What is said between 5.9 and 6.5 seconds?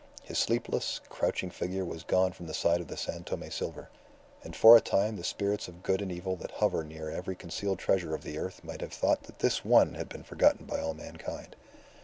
and evil that